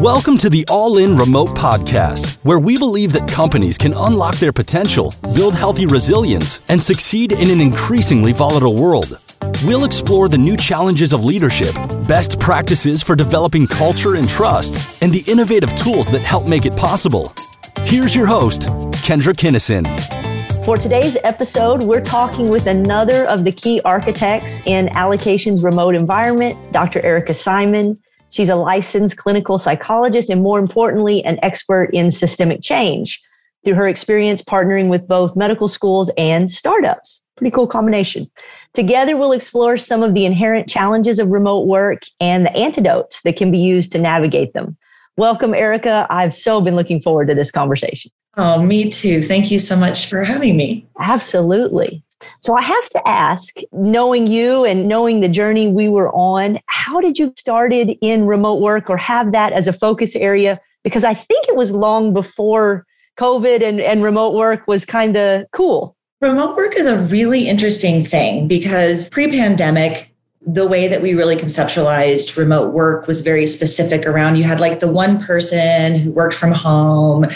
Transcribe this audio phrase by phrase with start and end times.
[0.00, 4.50] Welcome to the All In Remote Podcast, where we believe that companies can unlock their
[4.50, 9.20] potential, build healthy resilience, and succeed in an increasingly volatile world.
[9.62, 11.74] We'll explore the new challenges of leadership,
[12.08, 16.74] best practices for developing culture and trust, and the innovative tools that help make it
[16.78, 17.34] possible.
[17.82, 18.68] Here's your host,
[19.04, 19.84] Kendra Kinnison.
[20.64, 26.72] For today's episode, we're talking with another of the key architects in Allocations' remote environment,
[26.72, 27.04] Dr.
[27.04, 27.98] Erica Simon.
[28.30, 33.20] She's a licensed clinical psychologist and, more importantly, an expert in systemic change
[33.64, 37.20] through her experience partnering with both medical schools and startups.
[37.36, 38.30] Pretty cool combination.
[38.74, 43.36] Together, we'll explore some of the inherent challenges of remote work and the antidotes that
[43.36, 44.76] can be used to navigate them.
[45.16, 46.06] Welcome, Erica.
[46.08, 48.10] I've so been looking forward to this conversation.
[48.36, 49.22] Oh, me too.
[49.22, 50.86] Thank you so much for having me.
[50.98, 52.02] Absolutely.
[52.40, 57.00] So I have to ask, knowing you and knowing the journey we were on, how
[57.00, 60.60] did you started in remote work or have that as a focus area?
[60.84, 62.86] Because I think it was long before
[63.18, 65.96] COVID and, and remote work was kind of cool.
[66.20, 70.09] Remote work is a really interesting thing because pre pandemic,
[70.46, 74.80] the way that we really conceptualized remote work was very specific around you had like
[74.80, 77.26] the one person who worked from home.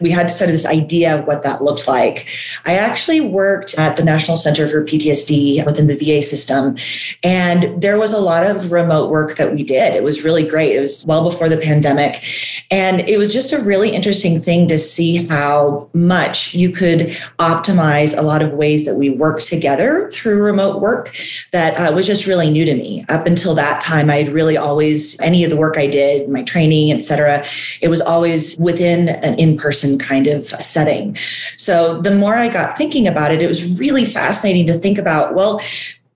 [0.00, 2.26] We had sort of this idea of what that looked like.
[2.64, 6.76] I actually worked at the national center for ptsd within the va system
[7.22, 9.94] and there was a lot of remote work that we did.
[9.94, 10.74] It was really great.
[10.74, 12.24] It was well before the pandemic.
[12.70, 18.16] And it was just a really interesting thing to see how much you could optimize
[18.16, 21.14] a lot of ways that we work together through remote work
[21.52, 23.04] that uh, was just really new to me.
[23.10, 26.90] Up until that time, I'd really always, any of the work I did, my training,
[26.92, 27.44] et cetera,
[27.82, 31.14] it was always within an in person kind of setting.
[31.58, 35.34] So the more I got thinking about it, it was really fascinating to think about,
[35.34, 35.60] well,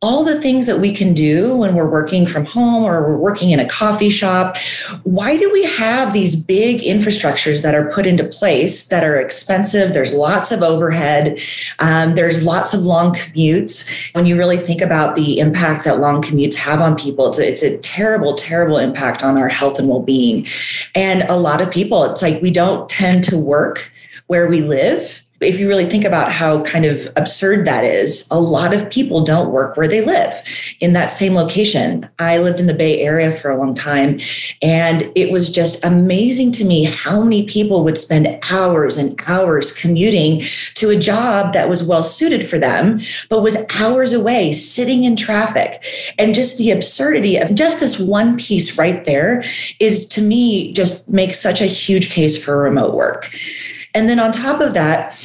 [0.01, 3.51] all the things that we can do when we're working from home or we're working
[3.51, 4.57] in a coffee shop.
[5.03, 9.95] Why do we have these big infrastructures that are put into place that are expensive?
[9.95, 11.41] There's lots of overhead,
[11.81, 14.15] um, there's lots of long commutes.
[14.15, 17.49] When you really think about the impact that long commutes have on people, it's a,
[17.49, 20.47] it's a terrible, terrible impact on our health and well being.
[20.95, 23.91] And a lot of people, it's like we don't tend to work
[24.29, 28.41] where we live if you really think about how kind of absurd that is, a
[28.41, 30.35] lot of people don't work where they live
[30.81, 32.09] in that same location.
[32.19, 34.21] I lived in the Bay Area for a long time,
[34.63, 39.73] and it was just amazing to me how many people would spend hours and hours
[39.73, 40.43] commuting
[40.75, 43.01] to a job that was well suited for them,
[43.31, 45.85] but was hours away sitting in traffic.
[46.19, 49.45] And just the absurdity of just this one piece right there
[49.79, 53.31] is to me just makes such a huge case for remote work.
[53.99, 55.21] And then on top of that,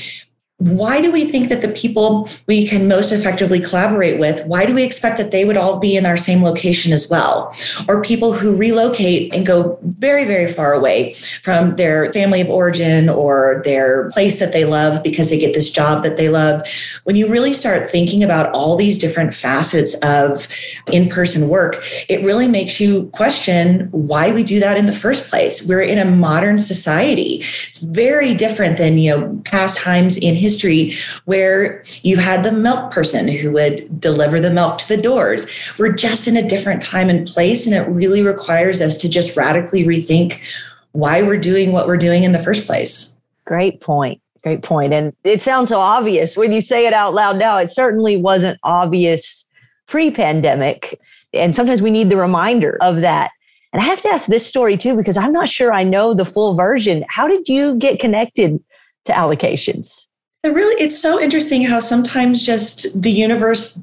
[0.58, 4.74] why do we think that the people we can most effectively collaborate with why do
[4.74, 7.54] we expect that they would all be in our same location as well?
[7.90, 13.10] Or people who relocate and go very very far away from their family of origin
[13.10, 16.62] or their place that they love because they get this job that they love.
[17.04, 20.48] When you really start thinking about all these different facets of
[20.92, 25.66] in-person work it really makes you question why we do that in the first place.
[25.66, 27.38] We're in a modern society.
[27.70, 30.94] It's very different than you know past times in history
[31.26, 35.48] where you had the milk person who would deliver the milk to the doors.
[35.80, 39.36] We're just in a different time and place, and it really requires us to just
[39.36, 40.40] radically rethink
[40.92, 43.18] why we're doing what we're doing in the first place.
[43.46, 44.22] Great point.
[44.44, 44.94] Great point.
[44.94, 47.58] And it sounds so obvious when you say it out loud now.
[47.58, 49.46] It certainly wasn't obvious
[49.88, 51.00] pre pandemic.
[51.34, 53.32] And sometimes we need the reminder of that.
[53.72, 56.26] And I have to ask this story too, because I'm not sure I know the
[56.26, 57.04] full version.
[57.10, 58.64] How did you get connected
[59.06, 60.06] to allocations?
[60.46, 63.82] Really, it's so interesting how sometimes just the universe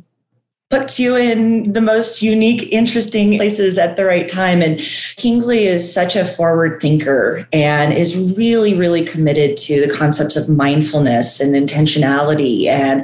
[0.70, 4.62] puts you in the most unique, interesting places at the right time.
[4.62, 4.78] And
[5.16, 10.48] Kingsley is such a forward thinker and is really, really committed to the concepts of
[10.48, 12.66] mindfulness and intentionality.
[12.66, 13.00] And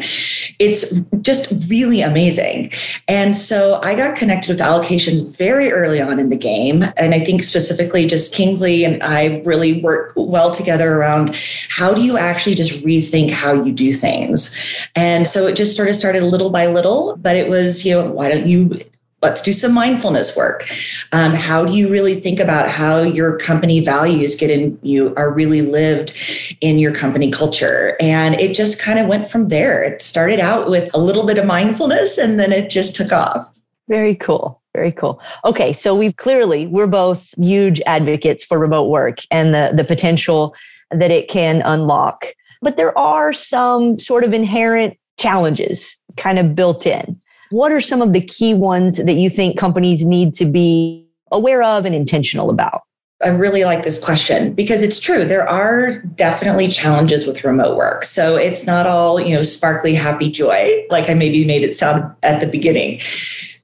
[0.61, 2.71] it's just really amazing.
[3.09, 6.85] And so I got connected with allocations very early on in the game.
[6.97, 11.37] And I think specifically just Kingsley and I really work well together around
[11.69, 14.55] how do you actually just rethink how you do things.
[14.95, 17.93] And so it just sort of started little by little, but it was was, you
[17.93, 18.81] know, why don't you
[19.23, 20.69] let's do some mindfulness work.
[21.13, 25.33] Um, how do you really think about how your company values get in you are
[25.33, 26.13] really lived
[26.61, 27.97] in your company culture?
[27.99, 29.83] And it just kind of went from there.
[29.83, 33.49] It started out with a little bit of mindfulness and then it just took off.
[33.89, 34.61] Very cool.
[34.75, 35.21] Very cool.
[35.45, 35.73] Okay.
[35.73, 40.55] So we've clearly we're both huge advocates for remote work and the the potential
[40.91, 42.27] that it can unlock.
[42.61, 47.21] But there are some sort of inherent challenges kind of built in
[47.51, 51.63] what are some of the key ones that you think companies need to be aware
[51.63, 52.83] of and intentional about?
[53.23, 55.25] I really like this question because it's true.
[55.25, 58.05] There are definitely challenges with remote work.
[58.05, 62.15] So it's not all, you know, sparkly, happy joy, like I maybe made it sound
[62.23, 63.01] at the beginning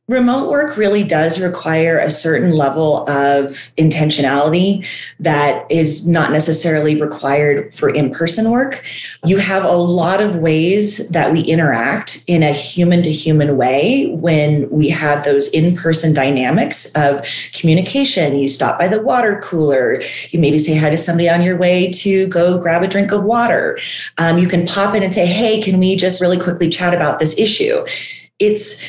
[0.08, 4.87] remote work really does require a certain level of intentionality
[5.20, 8.84] that is not necessarily required for in person work.
[9.25, 14.12] You have a lot of ways that we interact in a human to human way
[14.16, 18.37] when we have those in person dynamics of communication.
[18.37, 20.00] You stop by the water cooler,
[20.31, 23.22] you maybe say hi to somebody on your way to go grab a drink of
[23.22, 23.78] water.
[24.19, 27.20] Um, you can pop in and say, Hey, can we just really quickly chat about
[27.20, 27.84] this issue?
[28.40, 28.84] It's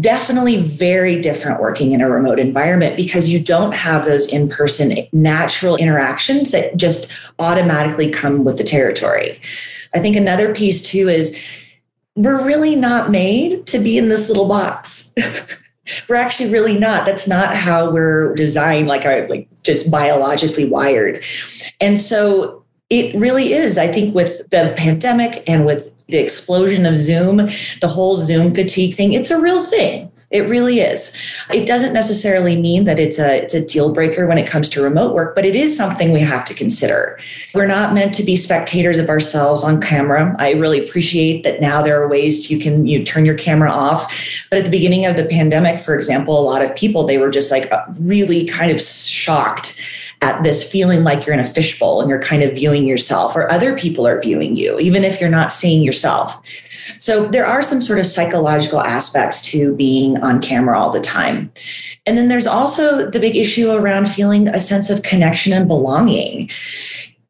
[0.00, 4.96] definitely very different working in a remote environment because you don't have those in person
[5.12, 9.40] natural interactions that just automatically come with the territory.
[9.94, 11.64] I think another piece too is
[12.14, 15.14] we're really not made to be in this little box.
[16.08, 17.06] we're actually really not.
[17.06, 21.24] That's not how we're designed, like our like just biologically wired.
[21.80, 26.96] And so it really is, I think, with the pandemic and with the explosion of
[26.96, 30.07] Zoom, the whole Zoom fatigue thing, it's a real thing.
[30.30, 31.16] It really is.
[31.50, 34.82] It doesn't necessarily mean that it's a it's a deal breaker when it comes to
[34.82, 37.18] remote work, but it is something we have to consider.
[37.54, 40.36] We're not meant to be spectators of ourselves on camera.
[40.38, 44.14] I really appreciate that now there are ways you can you turn your camera off.
[44.50, 47.30] But at the beginning of the pandemic, for example, a lot of people they were
[47.30, 49.80] just like uh, really kind of shocked
[50.20, 53.50] at this feeling like you're in a fishbowl and you're kind of viewing yourself or
[53.50, 56.42] other people are viewing you, even if you're not seeing yourself.
[56.98, 61.52] So there are some sort of psychological aspects to being on camera all the time.
[62.06, 66.50] And then there's also the big issue around feeling a sense of connection and belonging.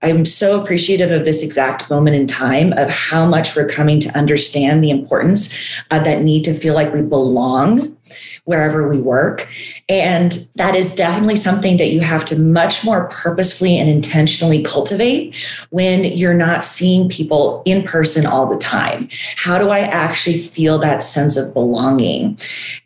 [0.00, 4.16] I'm so appreciative of this exact moment in time of how much we're coming to
[4.16, 7.97] understand the importance of that need to feel like we belong
[8.44, 9.48] wherever we work.
[9.88, 15.44] And that is definitely something that you have to much more purposefully and intentionally cultivate
[15.70, 19.08] when you're not seeing people in person all the time.
[19.36, 22.38] How do I actually feel that sense of belonging?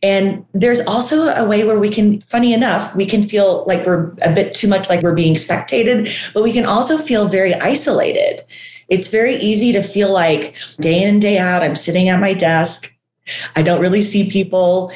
[0.03, 4.13] And there's also a way where we can, funny enough, we can feel like we're
[4.23, 8.45] a bit too much like we're being spectated, but we can also feel very isolated.
[8.89, 12.35] It's very easy to feel like day in and day out, I'm sitting at my
[12.35, 12.95] desk.
[13.57, 14.93] I don't really see people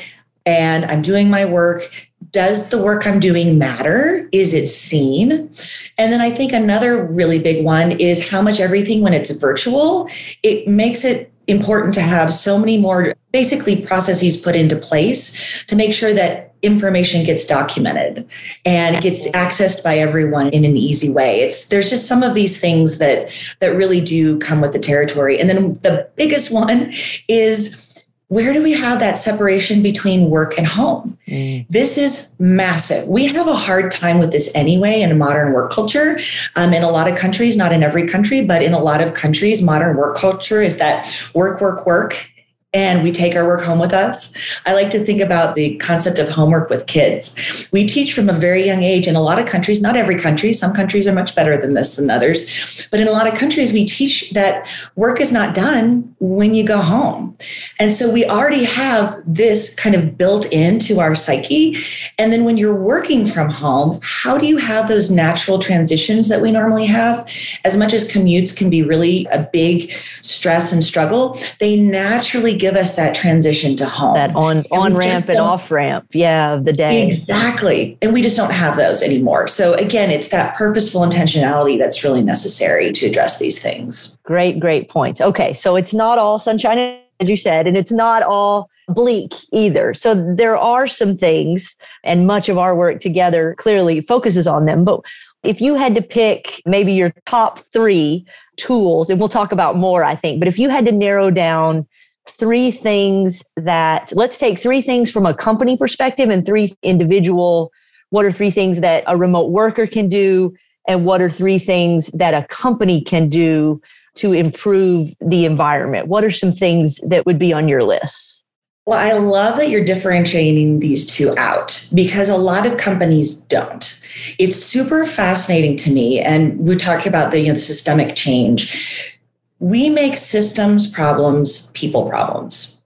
[0.46, 1.82] and I'm doing my work.
[2.30, 4.28] Does the work I'm doing matter?
[4.32, 5.50] Is it seen?
[5.98, 10.08] And then I think another really big one is how much everything, when it's virtual,
[10.42, 15.76] it makes it important to have so many more basically processes put into place to
[15.76, 18.28] make sure that information gets documented
[18.64, 22.58] and gets accessed by everyone in an easy way it's there's just some of these
[22.60, 26.92] things that that really do come with the territory and then the biggest one
[27.28, 27.85] is
[28.28, 31.16] where do we have that separation between work and home?
[31.28, 31.66] Mm.
[31.68, 33.06] This is massive.
[33.06, 36.18] We have a hard time with this anyway in a modern work culture.
[36.56, 39.14] Um, in a lot of countries, not in every country, but in a lot of
[39.14, 42.30] countries, modern work culture is that work, work, work
[42.76, 44.30] and we take our work home with us.
[44.66, 47.34] I like to think about the concept of homework with kids.
[47.72, 50.52] We teach from a very young age in a lot of countries, not every country,
[50.52, 53.72] some countries are much better than this than others, but in a lot of countries,
[53.72, 57.34] we teach that work is not done when you go home.
[57.78, 61.78] And so we already have this kind of built into our psyche.
[62.18, 66.42] And then when you're working from home, how do you have those natural transitions that
[66.42, 67.26] we normally have?
[67.64, 72.76] As much as commutes can be really a big stress and struggle, they naturally give
[72.76, 74.14] us that transition to home.
[74.14, 77.06] That on on ramp and off ramp, yeah, of the day.
[77.06, 77.96] Exactly.
[78.02, 79.46] And we just don't have those anymore.
[79.46, 84.18] So again, it's that purposeful intentionality that's really necessary to address these things.
[84.24, 85.20] Great, great points.
[85.20, 89.94] Okay, so it's not all sunshine as you said, and it's not all bleak either.
[89.94, 94.84] So there are some things, and much of our work together clearly focuses on them.
[94.84, 95.00] But
[95.42, 100.04] if you had to pick maybe your top three tools, and we'll talk about more,
[100.04, 101.86] I think, but if you had to narrow down
[102.28, 107.70] three things that let's take three things from a company perspective and three individual
[108.10, 110.54] what are three things that a remote worker can do
[110.88, 113.80] and what are three things that a company can do
[114.14, 118.46] to improve the environment what are some things that would be on your list
[118.86, 124.00] well, I love that you're differentiating these two out because a lot of companies don't.
[124.38, 126.20] It's super fascinating to me.
[126.20, 129.15] And we talk about the, you know, the systemic change
[129.58, 132.76] we make systems problems people problems.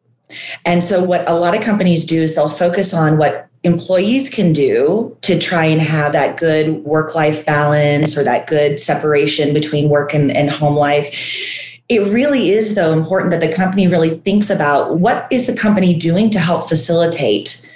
[0.64, 4.52] And so, what a lot of companies do is they'll focus on what employees can
[4.52, 9.90] do to try and have that good work life balance or that good separation between
[9.90, 11.58] work and, and home life.
[11.88, 15.94] It really is, though, important that the company really thinks about what is the company
[15.94, 17.66] doing to help facilitate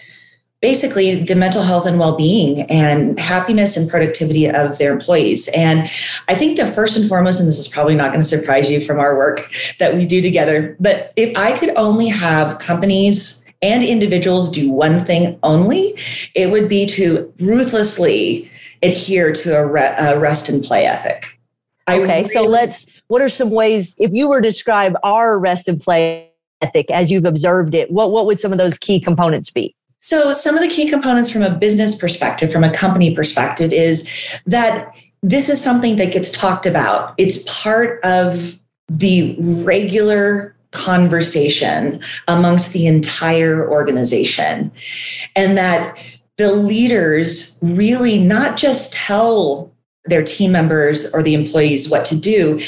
[0.65, 5.47] basically the mental health and well-being and happiness and productivity of their employees.
[5.49, 5.91] And
[6.29, 8.81] i think the first and foremost and this is probably not going to surprise you
[8.81, 13.83] from our work that we do together but if i could only have companies and
[13.83, 15.93] individuals do one thing only
[16.35, 18.51] it would be to ruthlessly
[18.83, 21.39] adhere to a, re- a rest and play ethic.
[21.87, 25.39] I okay really, so let's what are some ways if you were to describe our
[25.39, 26.31] rest and play
[26.63, 30.35] ethic as you've observed it what what would some of those key components be so,
[30.35, 34.07] some of the key components from a business perspective, from a company perspective, is
[34.45, 37.15] that this is something that gets talked about.
[37.17, 44.71] It's part of the regular conversation amongst the entire organization.
[45.37, 45.99] And that
[46.37, 49.73] the leaders really not just tell
[50.05, 52.61] their team members or the employees what to do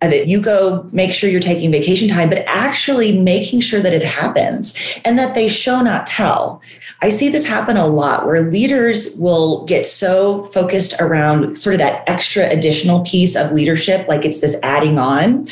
[0.00, 3.92] and that you go make sure you're taking vacation time but actually making sure that
[3.92, 6.62] it happens and that they show not tell.
[7.00, 11.78] I see this happen a lot where leaders will get so focused around sort of
[11.80, 15.46] that extra additional piece of leadership like it's this adding on.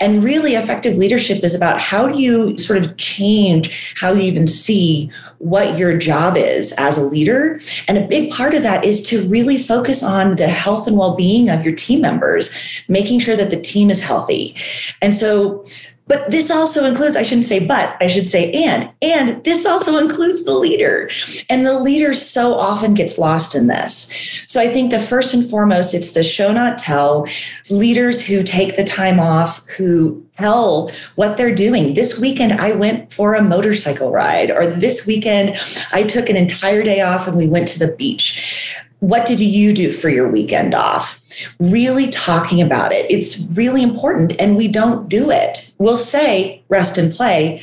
[0.00, 4.46] And really effective leadership is about how do you sort of change how you even
[4.46, 7.58] see what your job is as a leader.
[7.86, 11.50] And a big part of that is to really focus on the health and well-being
[11.50, 14.56] of your team members, making sure that the team is healthy.
[15.00, 15.64] And so
[16.06, 18.90] but this also includes, I shouldn't say but, I should say and.
[19.00, 21.08] And this also includes the leader.
[21.48, 24.44] And the leader so often gets lost in this.
[24.46, 27.26] So I think the first and foremost, it's the show not tell
[27.70, 31.94] leaders who take the time off, who tell what they're doing.
[31.94, 35.56] This weekend, I went for a motorcycle ride, or this weekend,
[35.92, 39.74] I took an entire day off and we went to the beach what did you
[39.74, 41.20] do for your weekend off?
[41.58, 43.04] Really talking about it.
[43.10, 45.70] It's really important, and we don't do it.
[45.76, 47.62] We'll say rest and play,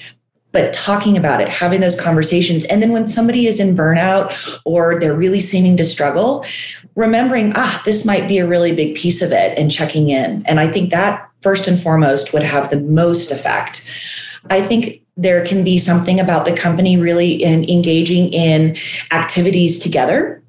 [0.51, 2.65] but talking about it, having those conversations.
[2.65, 6.45] And then when somebody is in burnout or they're really seeming to struggle,
[6.95, 10.45] remembering, ah, this might be a really big piece of it and checking in.
[10.45, 13.89] And I think that first and foremost would have the most effect.
[14.51, 18.77] I think there can be something about the company really in engaging in
[19.11, 20.40] activities together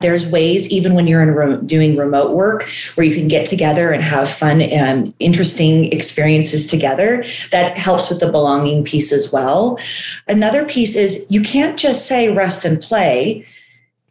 [0.00, 3.90] there's ways, even when you're in re- doing remote work, where you can get together
[3.90, 7.24] and have fun and interesting experiences together.
[7.50, 9.78] That helps with the belonging piece as well.
[10.28, 13.44] Another piece is you can't just say rest and play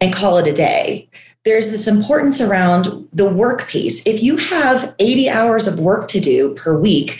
[0.00, 1.08] and call it a day.
[1.44, 4.06] There's this importance around the work piece.
[4.06, 7.18] If you have 80 hours of work to do per week,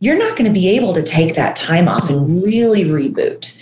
[0.00, 2.42] you're not going to be able to take that time off and mm-hmm.
[2.42, 3.56] really reboot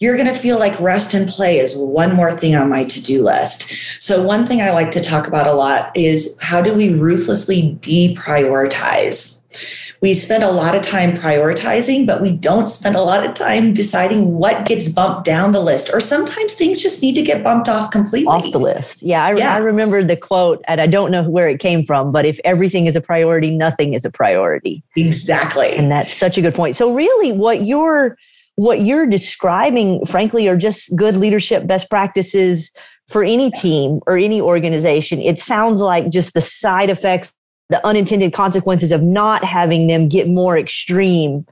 [0.00, 3.02] you're going to feel like rest and play is one more thing on my to
[3.02, 4.02] do list.
[4.02, 7.76] So, one thing I like to talk about a lot is how do we ruthlessly
[7.80, 9.36] deprioritize?
[10.00, 13.72] We spend a lot of time prioritizing, but we don't spend a lot of time
[13.72, 15.90] deciding what gets bumped down the list.
[15.92, 18.26] Or sometimes things just need to get bumped off completely.
[18.26, 19.02] Off the list.
[19.02, 19.54] Yeah I, yeah.
[19.54, 22.86] I remember the quote, and I don't know where it came from, but if everything
[22.86, 24.84] is a priority, nothing is a priority.
[24.96, 25.74] Exactly.
[25.74, 26.76] And that's such a good point.
[26.76, 28.16] So, really, what you're
[28.58, 32.72] what you're describing, frankly, are just good leadership best practices
[33.06, 35.22] for any team or any organization.
[35.22, 37.32] It sounds like just the side effects,
[37.68, 41.46] the unintended consequences of not having them get more extreme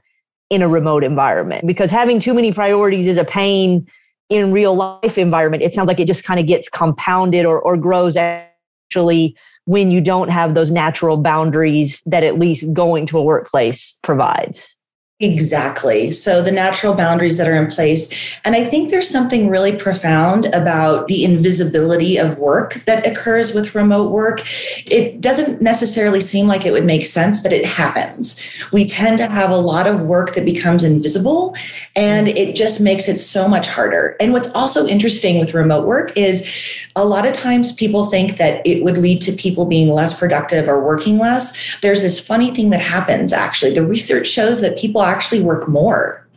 [0.49, 3.87] in a remote environment because having too many priorities is a pain
[4.29, 5.63] in real life environment.
[5.63, 10.01] It sounds like it just kind of gets compounded or, or grows actually when you
[10.01, 14.76] don't have those natural boundaries that at least going to a workplace provides.
[15.19, 16.11] Exactly.
[16.11, 18.37] So the natural boundaries that are in place.
[18.45, 23.73] And I think there's something really profound about the invisibility of work that occurs with
[23.73, 24.41] remote work.
[24.85, 28.39] It doesn't necessarily seem like it would make sense, but it happens.
[28.71, 31.55] We tend to have a lot of work that becomes invisible
[31.95, 34.15] and it just makes it so much harder.
[34.19, 38.61] And what's also interesting with remote work is a lot of times people think that
[38.67, 41.75] it would lead to people being less productive or working less.
[41.81, 43.73] There's this funny thing that happens actually.
[43.73, 46.27] The research shows that people actually work more.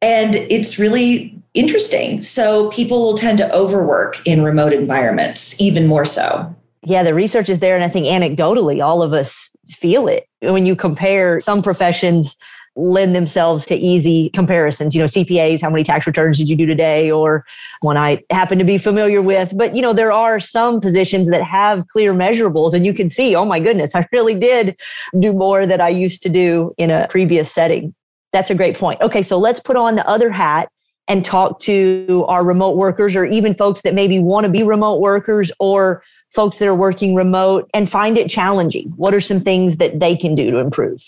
[0.00, 2.20] And it's really interesting.
[2.20, 6.54] So people will tend to overwork in remote environments, even more so.
[6.84, 7.74] Yeah, the research is there.
[7.74, 10.28] And I think anecdotally, all of us feel it.
[10.40, 12.36] When you compare some professions,
[12.78, 14.94] lend themselves to easy comparisons.
[14.94, 17.10] You know, CPAs, how many tax returns did you do today?
[17.10, 17.44] Or
[17.80, 19.56] one I happen to be familiar with.
[19.56, 23.34] But, you know, there are some positions that have clear measurables and you can see,
[23.34, 24.78] oh my goodness, I really did
[25.18, 27.94] do more than I used to do in a previous setting.
[28.32, 29.00] That's a great point.
[29.00, 30.68] Okay, so let's put on the other hat
[31.08, 35.00] and talk to our remote workers or even folks that maybe want to be remote
[35.00, 38.92] workers or folks that are working remote and find it challenging.
[38.96, 41.02] What are some things that they can do to improve?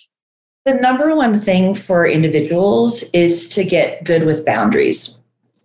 [0.67, 5.17] The number one thing for individuals is to get good with boundaries.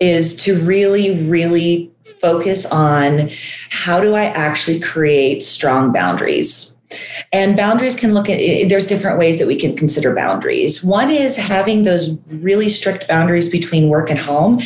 [0.02, 3.30] is to really, really focus on
[3.70, 6.75] how do I actually create strong boundaries
[7.34, 8.38] and boundaries can look at
[8.70, 10.84] there's different ways that we can consider boundaries.
[10.84, 14.60] One is having those really strict boundaries between work and home.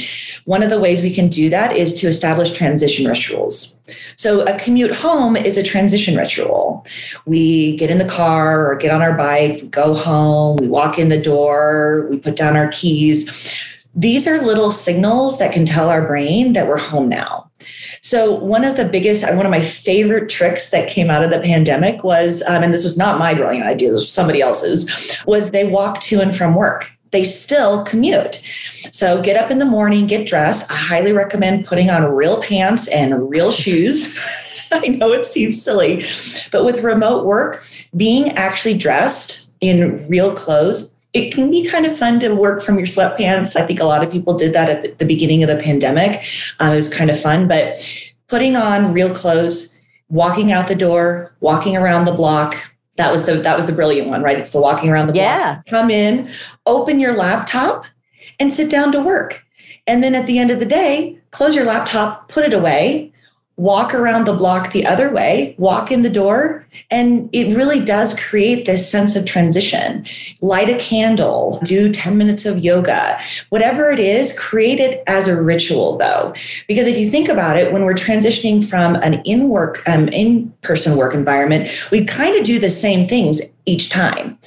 [0.45, 3.79] One of the ways we can do that is to establish transition rituals.
[4.15, 6.85] So a commute home is a transition ritual.
[7.25, 10.99] We get in the car or get on our bike, we go home, we walk
[10.99, 13.65] in the door, we put down our keys.
[13.95, 17.49] These are little signals that can tell our brain that we're home now.
[18.01, 21.39] So, one of the biggest, one of my favorite tricks that came out of the
[21.39, 25.51] pandemic was, um, and this was not my brilliant idea, this was somebody else's, was
[25.51, 26.91] they walk to and from work.
[27.11, 28.35] They still commute.
[28.93, 30.71] So, get up in the morning, get dressed.
[30.71, 34.17] I highly recommend putting on real pants and real shoes.
[34.71, 36.03] I know it seems silly,
[36.51, 37.65] but with remote work,
[37.97, 42.77] being actually dressed in real clothes it can be kind of fun to work from
[42.77, 43.55] your sweatpants.
[43.55, 46.23] I think a lot of people did that at the beginning of the pandemic.
[46.59, 47.77] Um, it was kind of fun, but
[48.27, 49.75] putting on real clothes,
[50.09, 52.55] walking out the door, walking around the block.
[52.97, 54.37] That was the that was the brilliant one, right?
[54.37, 55.23] It's the walking around the block.
[55.23, 55.61] Yeah.
[55.67, 56.29] Come in,
[56.65, 57.85] open your laptop,
[58.39, 59.45] and sit down to work.
[59.87, 63.11] And then at the end of the day, close your laptop, put it away,
[63.59, 68.17] walk around the block the other way, walk in the door, and it really does
[68.17, 70.05] create this sense of transition.
[70.41, 75.39] Light a candle, do 10 minutes of yoga, whatever it is, create it as a
[75.39, 76.33] ritual though.
[76.69, 80.51] Because if you think about it, when we're transitioning from an in work, um, in
[80.61, 84.37] person work environment, we kind of do the same things each time.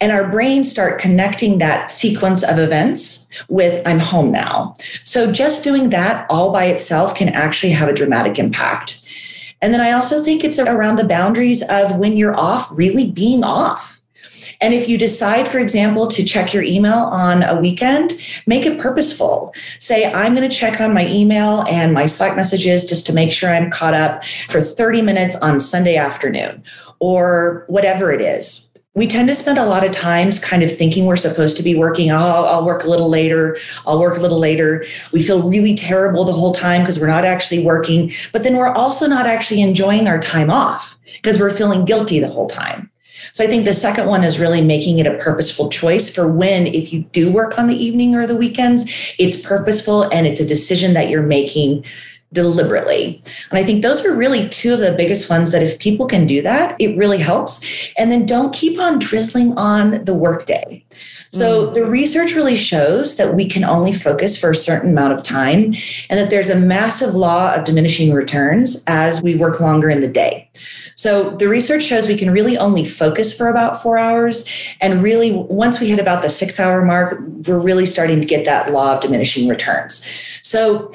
[0.00, 4.74] And our brains start connecting that sequence of events with I'm home now.
[5.04, 8.96] So just doing that all by itself can actually have a dramatic impact.
[9.62, 13.44] And then I also think it's around the boundaries of when you're off, really being
[13.44, 14.00] off.
[14.60, 18.12] And if you decide, for example, to check your email on a weekend,
[18.46, 19.54] make it purposeful.
[19.78, 23.32] Say, I'm going to check on my email and my Slack messages just to make
[23.32, 26.62] sure I'm caught up for 30 minutes on Sunday afternoon
[26.98, 31.06] or whatever it is we tend to spend a lot of times kind of thinking
[31.06, 32.10] we're supposed to be working.
[32.10, 33.56] Oh, I'll work a little later.
[33.86, 34.84] I'll work a little later.
[35.12, 38.10] We feel really terrible the whole time because we're not actually working.
[38.32, 42.28] But then we're also not actually enjoying our time off because we're feeling guilty the
[42.28, 42.90] whole time.
[43.32, 46.66] So I think the second one is really making it a purposeful choice for when,
[46.66, 50.46] if you do work on the evening or the weekends, it's purposeful and it's a
[50.46, 51.84] decision that you're making
[52.32, 53.20] deliberately.
[53.50, 56.26] And I think those are really two of the biggest ones that if people can
[56.26, 57.92] do that, it really helps.
[57.98, 60.84] And then don't keep on drizzling on the workday.
[61.32, 61.74] So mm.
[61.74, 65.74] the research really shows that we can only focus for a certain amount of time
[66.08, 70.08] and that there's a massive law of diminishing returns as we work longer in the
[70.08, 70.50] day.
[70.96, 74.46] So the research shows we can really only focus for about four hours.
[74.80, 78.44] And really, once we hit about the six hour mark, we're really starting to get
[78.44, 80.04] that law of diminishing returns.
[80.42, 80.92] So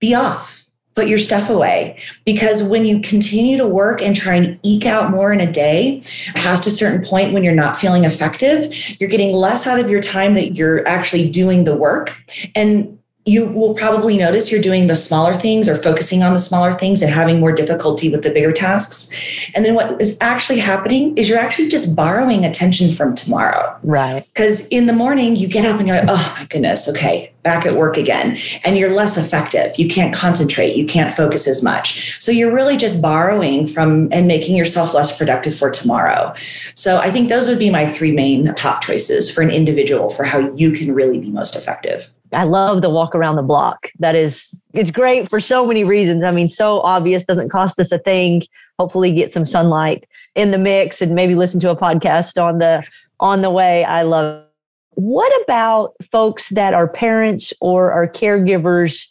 [0.00, 0.63] be off
[0.94, 1.98] put your stuff away.
[2.24, 6.02] Because when you continue to work and try and eke out more in a day
[6.34, 10.00] past a certain point when you're not feeling effective you're getting less out of your
[10.00, 12.16] time that you're actually doing the work.
[12.54, 16.74] And you will probably notice you're doing the smaller things or focusing on the smaller
[16.74, 19.10] things and having more difficulty with the bigger tasks.
[19.54, 23.78] And then what is actually happening is you're actually just borrowing attention from tomorrow.
[23.82, 24.26] Right.
[24.34, 27.64] Because in the morning, you get up and you're like, oh my goodness, okay, back
[27.64, 28.36] at work again.
[28.62, 29.78] And you're less effective.
[29.78, 30.76] You can't concentrate.
[30.76, 32.22] You can't focus as much.
[32.22, 36.34] So you're really just borrowing from and making yourself less productive for tomorrow.
[36.74, 40.24] So I think those would be my three main top choices for an individual for
[40.24, 42.10] how you can really be most effective.
[42.34, 43.90] I love the walk around the block.
[43.98, 46.24] That is, it's great for so many reasons.
[46.24, 48.42] I mean, so obvious, doesn't cost us a thing.
[48.78, 52.86] Hopefully, get some sunlight in the mix and maybe listen to a podcast on the
[53.20, 53.84] on the way.
[53.84, 54.42] I love.
[54.42, 54.48] It.
[54.96, 59.08] What about folks that are parents or are caregivers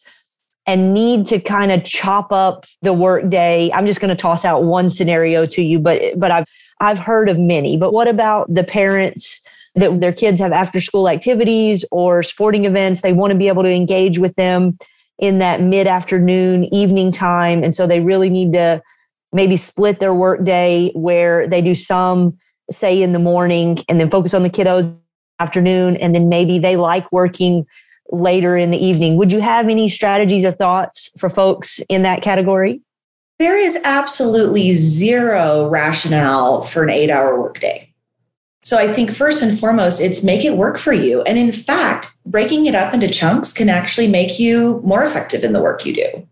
[0.65, 3.71] and need to kind of chop up the workday?
[3.73, 6.45] I'm just going to toss out one scenario to you, but but I've
[6.79, 7.77] I've heard of many.
[7.77, 9.41] But what about the parents?
[9.75, 13.01] That their kids have after school activities or sporting events.
[13.01, 14.77] They want to be able to engage with them
[15.19, 17.63] in that mid afternoon, evening time.
[17.63, 18.81] And so they really need to
[19.31, 22.37] maybe split their work day where they do some,
[22.69, 24.95] say, in the morning and then focus on the kiddos
[25.39, 25.97] afternoon.
[25.97, 27.65] And then maybe they like working
[28.11, 29.17] later in the evening.
[29.17, 32.81] Would you have any strategies or thoughts for folks in that category?
[33.39, 37.92] There is absolutely zero rationale for an eight hour workday.
[38.63, 41.21] So I think first and foremost, it's make it work for you.
[41.23, 45.51] And in fact, breaking it up into chunks can actually make you more effective in
[45.51, 46.27] the work you do.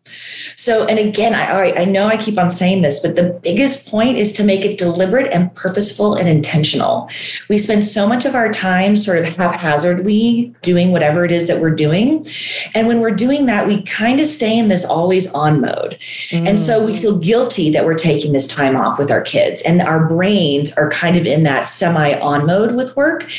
[0.56, 4.18] So, and again, I, I know I keep on saying this, but the biggest point
[4.18, 7.10] is to make it deliberate and purposeful and intentional.
[7.50, 11.60] We spend so much of our time sort of haphazardly doing whatever it is that
[11.60, 12.26] we're doing.
[12.74, 15.98] And when we're doing that, we kind of stay in this always on mode.
[16.30, 16.48] Mm.
[16.48, 19.82] And so we feel guilty that we're taking this time off with our kids, and
[19.82, 23.30] our brains are kind of in that semi on mode with work.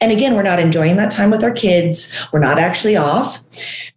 [0.00, 2.16] And again, we're not enjoying that time with our kids.
[2.32, 3.38] We're not actually off.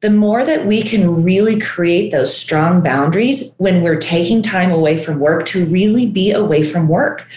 [0.02, 4.98] The more that we can really create those strong boundaries when we're taking time away
[4.98, 7.28] from work to really be away from work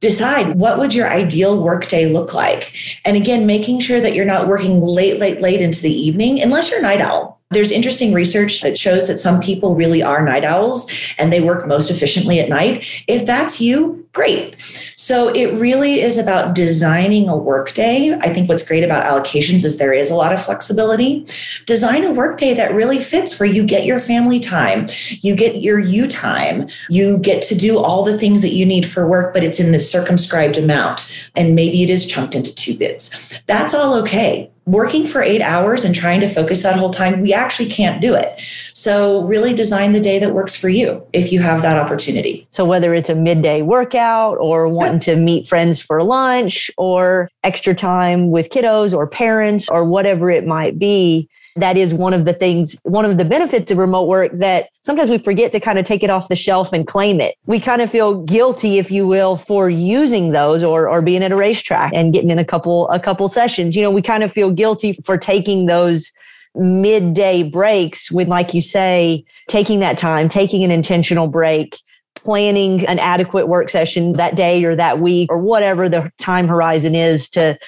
[0.00, 2.76] decide what would your ideal workday look like
[3.06, 6.70] and again making sure that you're not working late late late into the evening unless
[6.70, 10.44] you're a night owl there's interesting research that shows that some people really are night
[10.44, 13.04] owls and they work most efficiently at night.
[13.06, 14.56] If that's you, great.
[14.96, 18.14] So it really is about designing a workday.
[18.14, 21.26] I think what's great about allocations is there is a lot of flexibility.
[21.66, 24.86] Design a workday that really fits where you get your family time,
[25.20, 28.86] you get your you time, you get to do all the things that you need
[28.86, 31.12] for work, but it's in this circumscribed amount.
[31.36, 33.42] And maybe it is chunked into two bits.
[33.46, 37.32] That's all okay working for eight hours and trying to focus that whole time, we
[37.32, 38.40] actually can't do it.
[38.74, 42.46] So, really design the day that works for you if you have that opportunity.
[42.50, 44.05] So, whether it's a midday workout
[44.38, 49.84] or wanting to meet friends for lunch or extra time with kiddos or parents or
[49.84, 53.78] whatever it might be, that is one of the things, one of the benefits of
[53.78, 56.86] remote work that sometimes we forget to kind of take it off the shelf and
[56.86, 57.34] claim it.
[57.46, 61.32] We kind of feel guilty, if you will, for using those or, or being at
[61.32, 63.74] a racetrack and getting in a couple, a couple sessions.
[63.74, 66.12] You know, we kind of feel guilty for taking those
[66.54, 71.78] midday breaks when, like you say, taking that time, taking an intentional break
[72.16, 76.94] planning an adequate work session that day or that week or whatever the time horizon
[76.94, 77.58] is to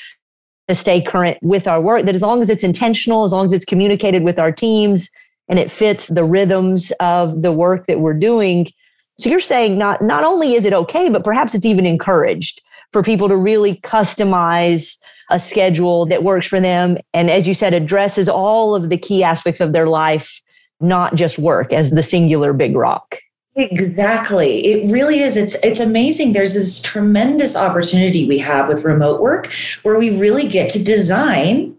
[0.69, 2.05] to stay current with our work.
[2.05, 5.09] That as long as it's intentional, as long as it's communicated with our teams
[5.49, 8.71] and it fits the rhythms of the work that we're doing.
[9.19, 12.61] So you're saying not, not only is it okay, but perhaps it's even encouraged
[12.93, 14.97] for people to really customize
[15.31, 16.99] a schedule that works for them.
[17.13, 20.41] And as you said, addresses all of the key aspects of their life,
[20.81, 23.19] not just work as the singular big rock.
[23.59, 24.65] Exactly.
[24.65, 25.37] It really is.
[25.37, 26.33] It's it's amazing.
[26.33, 31.75] There's this tremendous opportunity we have with remote work where we really get to design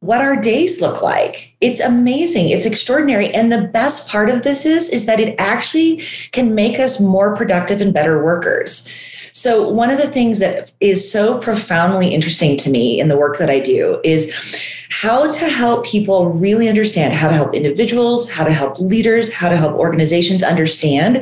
[0.00, 1.54] what our days look like.
[1.60, 2.48] It's amazing.
[2.48, 3.32] It's extraordinary.
[3.32, 5.98] And the best part of this is is that it actually
[6.32, 8.88] can make us more productive and better workers.
[9.32, 13.38] So one of the things that is so profoundly interesting to me in the work
[13.38, 18.44] that I do is how to help people really understand how to help individuals, how
[18.44, 21.16] to help leaders, how to help organizations understand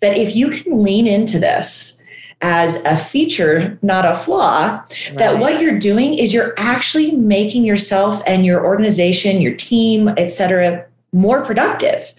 [0.00, 2.02] that if you can lean into this
[2.42, 5.18] as a feature, not a flaw, right.
[5.18, 10.28] that what you're doing is you're actually making yourself and your organization, your team, et
[10.28, 12.12] cetera, more productive.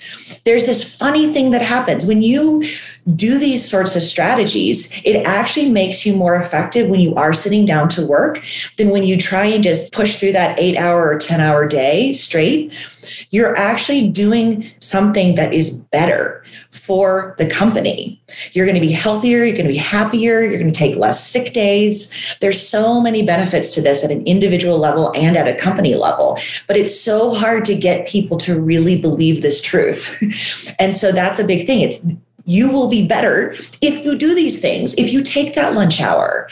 [0.46, 2.64] There's this funny thing that happens when you
[3.16, 7.66] do these sorts of strategies, it actually makes you more effective when you are sitting
[7.66, 8.44] down to work
[8.78, 12.12] than when you try and just push through that eight hour or 10 hour day
[12.12, 12.74] straight.
[13.30, 16.37] You're actually doing something that is better
[16.78, 18.22] for the company.
[18.54, 21.26] You're going to be healthier, you're going to be happier, you're going to take less
[21.26, 22.38] sick days.
[22.42, 26.38] There's so many benefits to this at an individual level and at a company level,
[26.68, 30.74] but it's so hard to get people to really believe this truth.
[30.80, 31.82] and so that's a big thing.
[31.82, 32.06] It's
[32.46, 34.94] you will be better if you do these things.
[34.98, 36.50] If you take that lunch hour,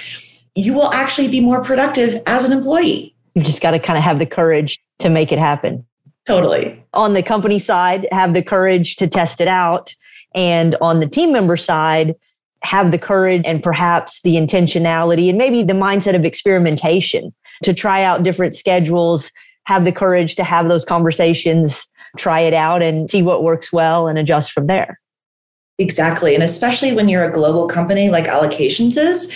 [0.53, 3.15] you will actually be more productive as an employee.
[3.33, 5.85] You just got to kind of have the courage to make it happen.
[6.25, 6.83] Totally.
[6.93, 9.93] On the company side, have the courage to test it out.
[10.35, 12.15] And on the team member side,
[12.63, 18.03] have the courage and perhaps the intentionality and maybe the mindset of experimentation to try
[18.03, 19.31] out different schedules,
[19.65, 24.07] have the courage to have those conversations, try it out and see what works well
[24.07, 24.99] and adjust from there.
[25.77, 26.33] Exactly.
[26.33, 29.31] And especially when you're a global company like Allocations is,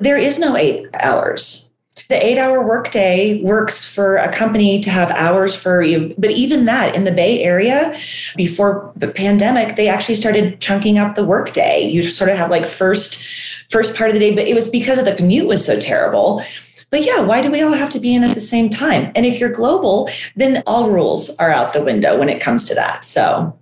[0.00, 1.63] there is no eight hours
[2.08, 6.14] the eight hour workday works for a company to have hours for you.
[6.18, 7.92] But even that in the Bay Area,
[8.36, 11.88] before the pandemic, they actually started chunking up the workday.
[11.88, 13.22] You sort of have like first
[13.70, 16.42] first part of the day, but it was because of the commute was so terrible.
[16.90, 19.10] But yeah, why do we all have to be in at the same time?
[19.16, 22.74] And if you're global, then all rules are out the window when it comes to
[22.74, 23.04] that.
[23.04, 23.58] So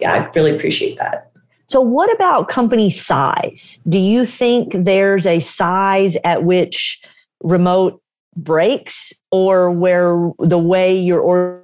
[0.00, 1.30] yeah, I really appreciate that.
[1.66, 3.82] So, what about company size?
[3.88, 7.00] Do you think there's a size at which
[7.42, 8.00] remote
[8.36, 11.62] breaks or where the way your org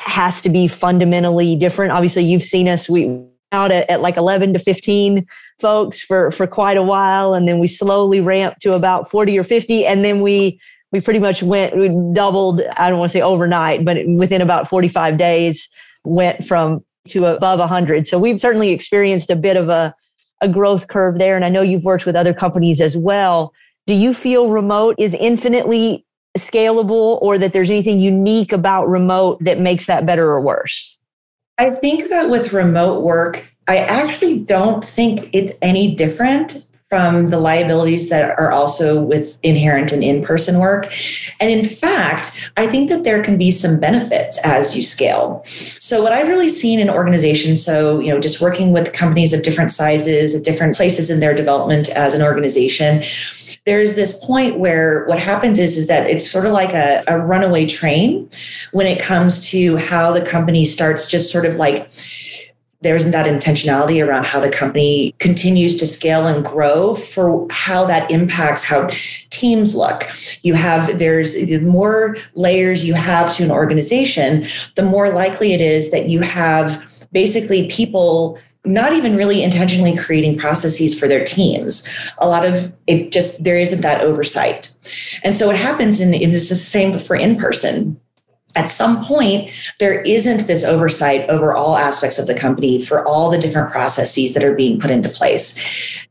[0.00, 1.92] has to be fundamentally different.
[1.92, 5.26] Obviously, you've seen us we out at, at like 11 to 15
[5.60, 9.44] folks for for quite a while and then we slowly ramped to about 40 or
[9.44, 10.58] 50 and then we
[10.94, 14.68] we pretty much went, we doubled, I don't want to say overnight, but within about
[14.68, 15.68] 45 days,
[16.04, 18.06] went from to above 100.
[18.06, 19.92] So we've certainly experienced a bit of a,
[20.40, 21.34] a growth curve there.
[21.34, 23.52] And I know you've worked with other companies as well.
[23.86, 26.06] Do you feel remote is infinitely
[26.38, 30.98] scalable or that there's anything unique about remote that makes that better or worse?
[31.58, 37.38] I think that with remote work, I actually don't think it's any different from the
[37.38, 40.92] liabilities that are also with inherent and in-person work
[41.40, 46.02] and in fact i think that there can be some benefits as you scale so
[46.02, 49.70] what i've really seen in organizations so you know just working with companies of different
[49.70, 53.02] sizes at different places in their development as an organization
[53.66, 57.18] there's this point where what happens is, is that it's sort of like a, a
[57.18, 58.28] runaway train
[58.72, 61.90] when it comes to how the company starts just sort of like
[62.82, 67.86] there isn't that intentionality around how the company continues to scale and grow for how
[67.86, 68.86] that impacts how
[69.30, 70.06] teams look.
[70.42, 75.62] You have, there's the more layers you have to an organization, the more likely it
[75.62, 81.86] is that you have basically people not even really intentionally creating processes for their teams.
[82.18, 84.70] A lot of it just, there isn't that oversight.
[85.22, 88.00] And so what happens in this is the same for in person
[88.54, 93.30] at some point, there isn't this oversight over all aspects of the company for all
[93.30, 95.58] the different processes that are being put into place.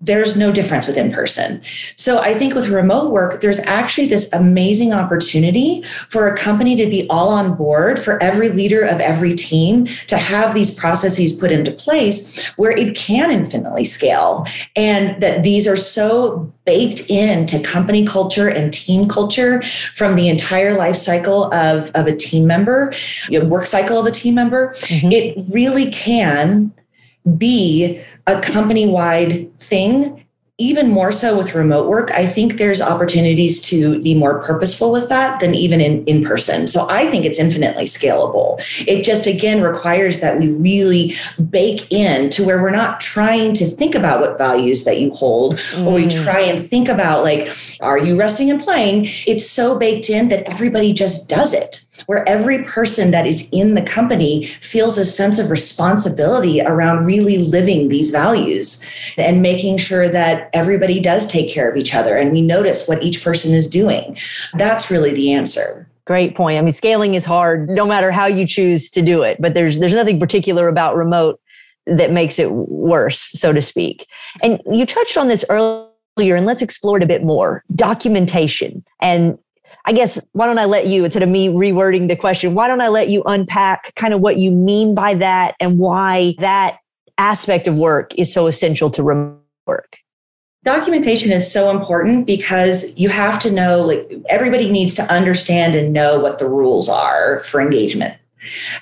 [0.02, 1.62] There's no difference with in person.
[1.96, 6.90] So I think with remote work, there's actually this amazing opportunity for a company to
[6.90, 11.52] be all on board, for every leader of every team to have these processes put
[11.52, 14.46] into place where it can infinitely scale.
[14.76, 19.62] And that these are so baked into company culture and team culture
[19.96, 22.94] from the entire life cycle of, of a team member,
[23.30, 24.70] you work cycle of a team member.
[24.70, 25.12] Mm-hmm.
[25.12, 26.74] It really can
[27.38, 30.24] be a company wide thing
[30.60, 35.10] even more so with remote work, I think there's opportunities to be more purposeful with
[35.10, 36.68] that than even in, in person.
[36.68, 38.62] So I think it's infinitely scalable.
[38.88, 41.14] It just again requires that we really
[41.50, 45.56] bake in to where we're not trying to think about what values that you hold,
[45.56, 45.88] mm.
[45.88, 46.24] or we mm.
[46.24, 47.48] try and think about like,
[47.82, 49.06] are you resting and playing?
[49.26, 53.76] It's so baked in that everybody just does it where every person that is in
[53.76, 58.84] the company feels a sense of responsibility around really living these values
[59.18, 63.04] and making sure that everybody does take care of each other and we notice what
[63.04, 64.18] each person is doing.
[64.56, 65.88] That's really the answer.
[66.06, 66.58] Great point.
[66.58, 69.80] I mean, scaling is hard no matter how you choose to do it, but there's
[69.80, 71.40] there's nothing particular about remote
[71.86, 74.06] that makes it worse, so to speak.
[74.42, 77.64] And you touched on this earlier and let's explore it a bit more.
[77.76, 79.38] Documentation and
[79.86, 82.82] I guess why don't I let you, instead of me rewording the question, why don't
[82.82, 86.78] I let you unpack kind of what you mean by that and why that
[87.18, 89.98] aspect of work is so essential to remote work?
[90.64, 95.92] Documentation is so important because you have to know, like, everybody needs to understand and
[95.92, 98.16] know what the rules are for engagement.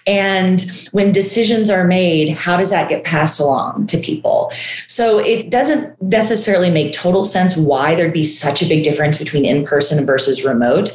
[0.07, 4.51] And when decisions are made, how does that get passed along to people?
[4.87, 9.45] So it doesn't necessarily make total sense why there'd be such a big difference between
[9.45, 10.91] in person versus remote.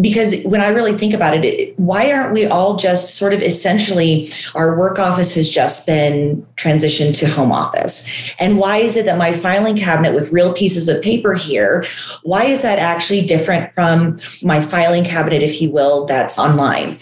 [0.00, 4.28] Because when I really think about it, why aren't we all just sort of essentially
[4.54, 8.34] our work office has just been transitioned to home office?
[8.38, 11.84] And why is it that my filing cabinet with real pieces of paper here,
[12.22, 16.98] why is that actually different from my filing cabinet, if you will, that's online?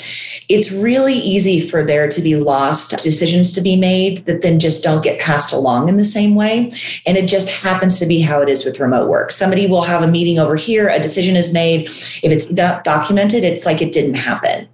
[0.49, 4.59] It's really really easy for there to be lost decisions to be made that then
[4.59, 6.71] just don't get passed along in the same way.
[7.07, 9.31] And it just happens to be how it is with remote work.
[9.33, 11.87] Somebody will have a meeting over here, a decision is made.
[11.87, 14.69] If it's not documented, it's like it didn't happen.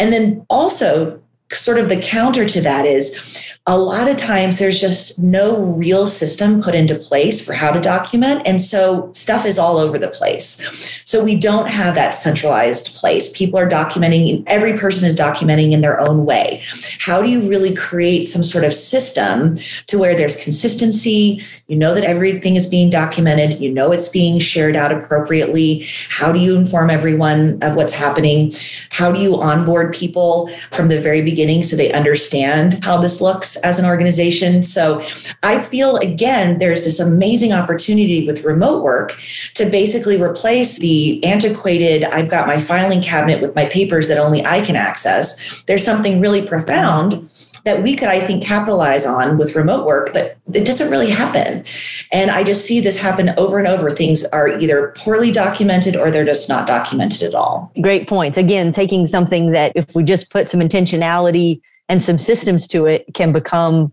[0.00, 1.20] And then also,
[1.52, 6.06] sort of the counter to that is a lot of times there's just no real
[6.06, 8.40] system put into place for how to document.
[8.46, 11.02] And so stuff is all over the place.
[11.04, 13.30] So we don't have that centralized place.
[13.30, 16.62] People are documenting, every person is documenting in their own way.
[17.00, 21.42] How do you really create some sort of system to where there's consistency?
[21.66, 25.84] You know that everything is being documented, you know it's being shared out appropriately.
[26.08, 28.52] How do you inform everyone of what's happening?
[28.90, 33.49] How do you onboard people from the very beginning so they understand how this looks?
[33.56, 34.62] As an organization.
[34.62, 35.00] So
[35.42, 39.20] I feel, again, there's this amazing opportunity with remote work
[39.54, 44.44] to basically replace the antiquated, I've got my filing cabinet with my papers that only
[44.44, 45.62] I can access.
[45.64, 47.28] There's something really profound
[47.64, 51.64] that we could, I think, capitalize on with remote work, but it doesn't really happen.
[52.12, 53.90] And I just see this happen over and over.
[53.90, 57.70] Things are either poorly documented or they're just not documented at all.
[57.80, 58.38] Great points.
[58.38, 63.04] Again, taking something that if we just put some intentionality and some systems to it
[63.12, 63.92] can become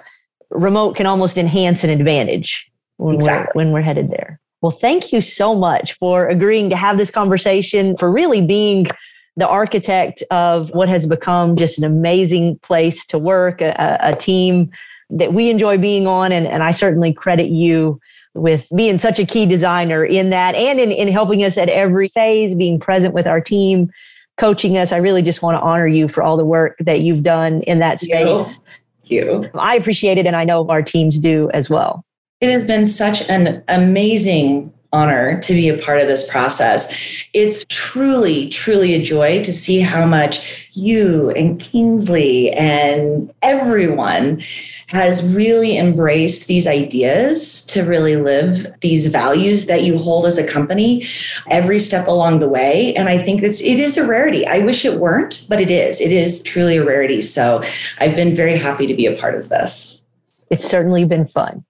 [0.52, 3.52] remote can almost enhance an advantage when, exactly.
[3.54, 4.40] we're, when we're headed there.
[4.62, 8.88] Well, thank you so much for agreeing to have this conversation, for really being
[9.36, 14.70] the architect of what has become just an amazing place to work, a, a team
[15.10, 16.32] that we enjoy being on.
[16.32, 18.00] And, and I certainly credit you
[18.34, 22.08] with being such a key designer in that and in, in helping us at every
[22.08, 23.92] phase, being present with our team,
[24.38, 24.92] coaching us.
[24.92, 27.80] I really just want to honor you for all the work that you've done in
[27.80, 28.58] that space.
[28.58, 29.50] Thank you.
[29.54, 32.04] I appreciate it, and I know our teams do as well.
[32.40, 37.26] It has been such an amazing honor to be a part of this process.
[37.34, 44.42] It's truly, truly a joy to see how much you and Kingsley and everyone
[44.88, 50.48] has really embraced these ideas to really live these values that you hold as a
[50.48, 51.04] company
[51.50, 52.94] every step along the way.
[52.96, 54.48] And I think it's it is a rarity.
[54.48, 56.00] I wish it weren't, but it is.
[56.00, 57.22] It is truly a rarity.
[57.22, 57.62] So
[58.00, 60.06] I've been very happy to be a part of this.
[60.50, 61.66] It's certainly been fun.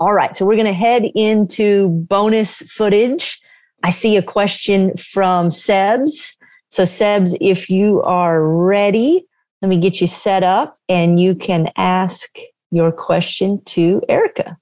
[0.00, 3.38] All right, so we're going to head into bonus footage.
[3.82, 6.36] I see a question from Sebs.
[6.70, 9.26] So, Sebs, if you are ready,
[9.60, 12.30] let me get you set up and you can ask
[12.70, 14.56] your question to Erica.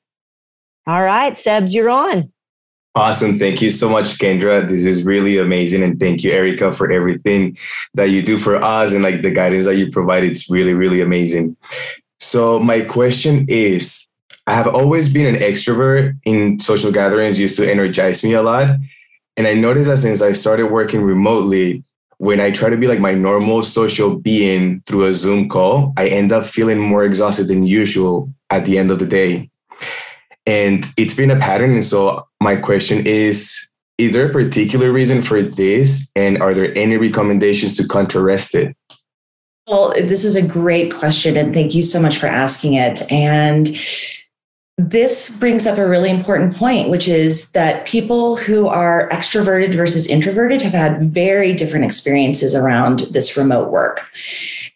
[0.89, 2.33] All right, Sebs, you're on.
[2.97, 3.39] Awesome.
[3.39, 4.69] Thank you so much, Kendra.
[4.69, 5.85] This is really amazing.
[5.85, 7.57] And thank you, Erica, for everything
[7.95, 10.25] that you do for us and like the guidance that you provide.
[10.25, 11.57] It's really, really amazing.
[12.19, 14.08] So, my question is
[14.49, 18.79] I have always been an extrovert in social gatherings, used to energize me a lot.
[19.37, 21.85] And I noticed that since I started working remotely,
[22.17, 26.09] when I try to be like my normal social being through a Zoom call, I
[26.09, 29.51] end up feeling more exhausted than usual at the end of the day.
[30.47, 31.75] And it's been a pattern.
[31.75, 36.11] And so my question is Is there a particular reason for this?
[36.17, 38.75] And are there any recommendations to contrast it?
[39.67, 41.37] Well, this is a great question.
[41.37, 43.03] And thank you so much for asking it.
[43.13, 43.77] And
[44.79, 50.07] this brings up a really important point, which is that people who are extroverted versus
[50.07, 54.09] introverted have had very different experiences around this remote work.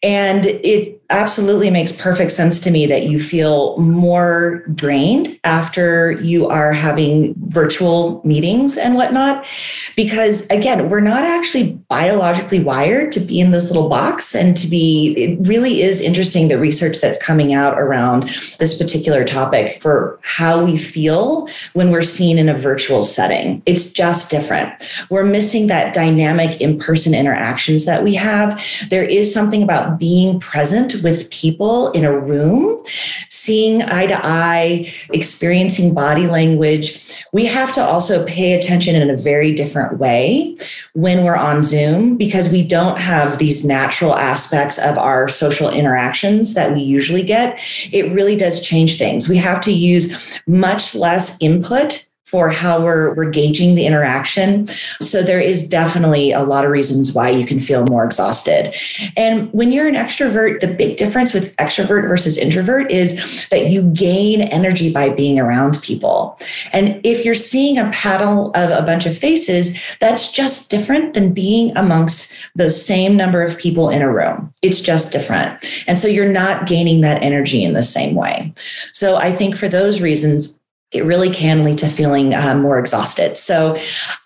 [0.03, 6.49] And it absolutely makes perfect sense to me that you feel more drained after you
[6.49, 9.47] are having virtual meetings and whatnot.
[9.95, 14.67] Because again, we're not actually biologically wired to be in this little box and to
[14.67, 18.25] be, it really is interesting the research that's coming out around
[18.59, 23.63] this particular topic for how we feel when we're seen in a virtual setting.
[23.67, 24.73] It's just different.
[25.11, 28.63] We're missing that dynamic in person interactions that we have.
[28.89, 32.83] There is something about being present with people in a room,
[33.29, 37.25] seeing eye to eye, experiencing body language.
[37.33, 40.57] We have to also pay attention in a very different way
[40.95, 46.55] when we're on Zoom because we don't have these natural aspects of our social interactions
[46.55, 47.61] that we usually get.
[47.93, 49.29] It really does change things.
[49.29, 54.67] We have to use much less input for how we're, we're gauging the interaction.
[55.03, 58.75] So there is definitely a lot of reasons why you can feel more exhausted.
[59.19, 63.83] And when you're an extrovert, the big difference with extrovert versus introvert is that you
[63.93, 66.41] gain energy by being around people.
[66.73, 71.35] And if you're seeing a panel of a bunch of faces, that's just different than
[71.35, 74.51] being amongst those same number of people in a room.
[74.63, 75.63] It's just different.
[75.87, 78.55] And so you're not gaining that energy in the same way.
[78.95, 80.59] So I think for those reasons,
[80.93, 83.37] it really can lead to feeling uh, more exhausted.
[83.37, 83.77] So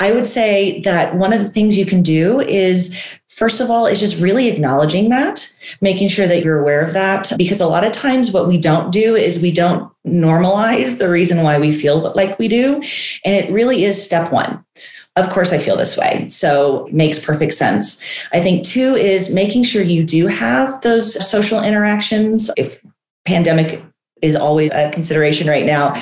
[0.00, 3.84] I would say that one of the things you can do is First of all,
[3.84, 7.30] is just really acknowledging that, making sure that you're aware of that.
[7.36, 11.42] Because a lot of times, what we don't do is we don't normalize the reason
[11.42, 12.76] why we feel like we do.
[13.26, 14.64] And it really is step one.
[15.16, 16.26] Of course, I feel this way.
[16.30, 18.02] So makes perfect sense.
[18.32, 22.50] I think two is making sure you do have those social interactions.
[22.56, 22.80] If
[23.26, 23.82] pandemic
[24.22, 25.94] is always a consideration right now.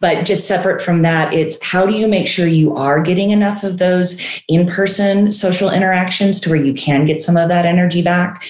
[0.00, 3.62] But just separate from that, it's how do you make sure you are getting enough
[3.62, 8.02] of those in person social interactions to where you can get some of that energy
[8.02, 8.42] back?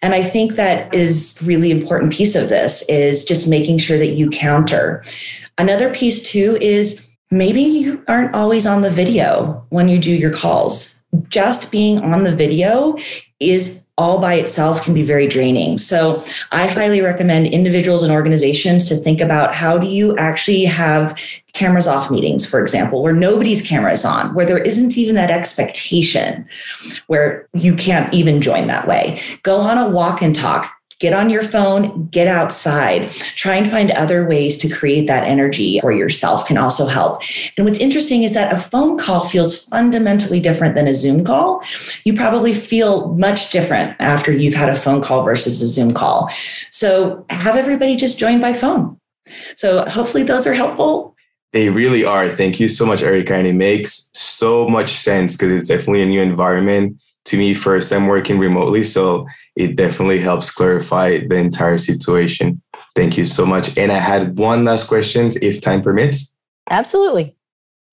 [0.00, 4.14] And I think that is really important piece of this is just making sure that
[4.14, 5.02] you counter.
[5.58, 10.32] Another piece too is maybe you aren't always on the video when you do your
[10.32, 11.02] calls.
[11.28, 12.96] Just being on the video
[13.38, 15.76] is all by itself can be very draining.
[15.76, 21.18] So I highly recommend individuals and organizations to think about how do you actually have
[21.52, 25.30] cameras off meetings, for example, where nobody's camera is on, where there isn't even that
[25.30, 26.48] expectation,
[27.06, 29.20] where you can't even join that way.
[29.42, 30.72] Go on a walk and talk
[31.02, 35.80] Get on your phone, get outside, try and find other ways to create that energy
[35.80, 37.24] for yourself can also help.
[37.56, 41.60] And what's interesting is that a phone call feels fundamentally different than a Zoom call.
[42.04, 46.28] You probably feel much different after you've had a phone call versus a Zoom call.
[46.70, 48.96] So have everybody just join by phone.
[49.56, 51.16] So hopefully those are helpful.
[51.52, 52.28] They really are.
[52.28, 53.34] Thank you so much, Erica.
[53.34, 57.92] And it makes so much sense because it's definitely a new environment to me first.
[57.92, 58.82] I'm working remotely.
[58.82, 62.62] So it definitely helps clarify the entire situation.
[62.94, 63.76] Thank you so much.
[63.78, 66.36] And I had one last question, if time permits.
[66.70, 67.36] Absolutely.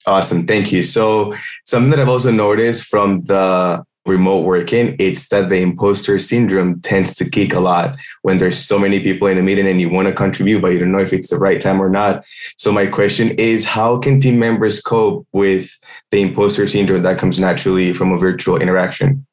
[0.05, 0.45] Awesome.
[0.47, 0.83] Thank you.
[0.83, 6.81] So something that I've also noticed from the remote working, it's that the imposter syndrome
[6.81, 9.89] tends to kick a lot when there's so many people in a meeting and you
[9.89, 12.25] want to contribute, but you don't know if it's the right time or not.
[12.57, 15.69] So my question is, how can team members cope with
[16.11, 19.25] the imposter syndrome that comes naturally from a virtual interaction?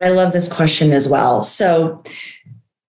[0.00, 1.42] I love this question as well.
[1.42, 2.02] So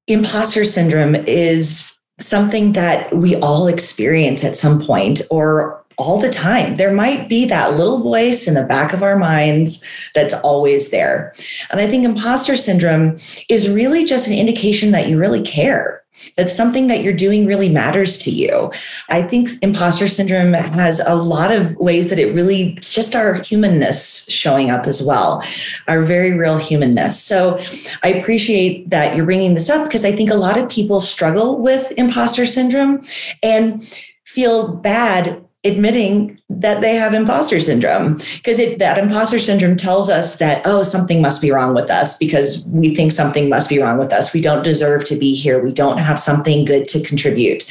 [0.07, 6.77] imposter syndrome is something that we all experience at some point or all the time.
[6.77, 9.85] There might be that little voice in the back of our minds
[10.15, 11.33] that's always there.
[11.69, 13.17] And I think imposter syndrome
[13.49, 16.00] is really just an indication that you really care
[16.38, 18.72] that something that you're doing really matters to you.
[19.09, 23.36] I think imposter syndrome has a lot of ways that it really, it's just our
[23.36, 25.43] humanness showing up as well,
[25.88, 27.22] our very real humanness.
[27.22, 27.57] So
[28.03, 31.59] I appreciate that you're bringing this up because I think a lot of people struggle
[31.59, 33.03] with imposter syndrome
[33.41, 33.84] and
[34.26, 38.18] feel bad admitting that they have imposter syndrome.
[38.36, 42.66] Because that imposter syndrome tells us that oh something must be wrong with us because
[42.68, 44.34] we think something must be wrong with us.
[44.34, 45.64] We don't deserve to be here.
[45.64, 47.64] We don't have something good to contribute.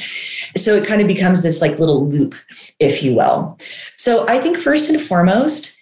[0.55, 2.35] So it kind of becomes this like little loop
[2.79, 3.57] if you will.
[3.97, 5.77] So i think first and foremost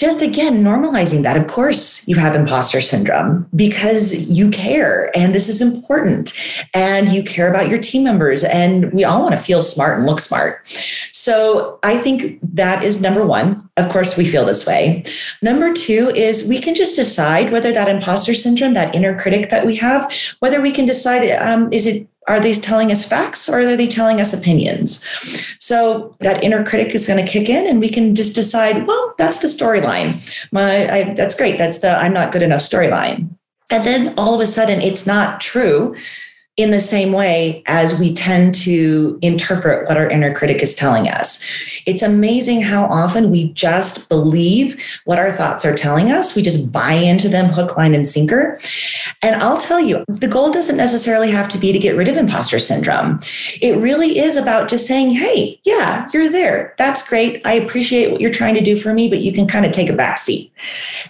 [0.00, 1.36] just again normalizing that.
[1.36, 6.32] Of course you have imposter syndrome because you care and this is important
[6.72, 10.06] and you care about your team members and we all want to feel smart and
[10.06, 10.66] look smart.
[11.12, 13.68] So i think that is number one.
[13.76, 15.04] Of course we feel this way.
[15.42, 19.66] Number two is we can just decide whether that imposter syndrome that inner critic that
[19.66, 23.60] we have whether we can decide um, is it are these telling us facts or
[23.60, 25.04] are they telling us opinions?
[25.58, 29.14] So that inner critic is going to kick in and we can just decide, well,
[29.18, 30.22] that's the storyline.
[30.52, 31.58] My I, that's great.
[31.58, 33.28] That's the I'm not good enough storyline.
[33.70, 35.96] And then all of a sudden it's not true
[36.56, 41.08] in the same way as we tend to interpret what our inner critic is telling
[41.08, 41.42] us.
[41.86, 46.34] It's amazing how often we just believe what our thoughts are telling us.
[46.34, 48.58] We just buy into them hook, line, and sinker.
[49.22, 52.16] And I'll tell you, the goal doesn't necessarily have to be to get rid of
[52.16, 53.20] imposter syndrome.
[53.62, 56.74] It really is about just saying, hey, yeah, you're there.
[56.76, 57.40] That's great.
[57.46, 59.88] I appreciate what you're trying to do for me, but you can kind of take
[59.88, 60.52] a back seat.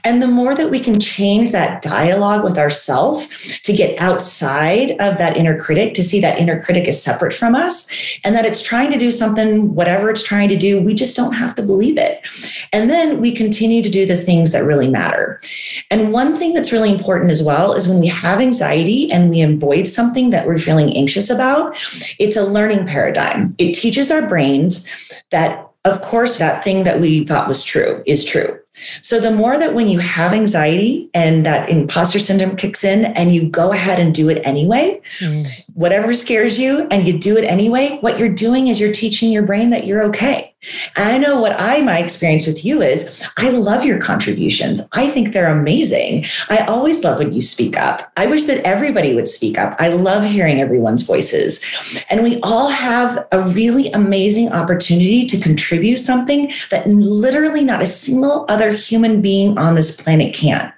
[0.05, 5.18] And the more that we can change that dialogue with ourselves to get outside of
[5.18, 8.62] that inner critic to see that inner critic is separate from us and that it's
[8.62, 10.80] trying to do something, whatever it's trying to do.
[10.80, 12.20] We just don't have to believe it.
[12.72, 15.41] And then we continue to do the things that really matter.
[15.91, 19.41] And one thing that's really important as well is when we have anxiety and we
[19.41, 21.76] avoid something that we're feeling anxious about,
[22.18, 23.55] it's a learning paradigm.
[23.59, 24.86] It teaches our brains
[25.30, 28.59] that of course, that thing that we thought was true is true.
[29.03, 33.35] So the more that when you have anxiety and that imposter syndrome kicks in and
[33.35, 35.64] you go ahead and do it anyway, mm.
[35.74, 39.43] whatever scares you and you do it anyway, what you're doing is you're teaching your
[39.43, 40.50] brain that you're okay.
[40.97, 44.83] And I know what I, my experience with you is I love your contributions.
[44.93, 46.27] I think they're amazing.
[46.51, 48.13] I always love when you speak up.
[48.17, 49.75] I wish that everybody would speak up.
[49.79, 52.05] I love hearing everyone's voices.
[52.11, 57.87] And we all have a really amazing opportunity to contribute something that literally not a
[57.87, 60.73] single other human being on this planet can.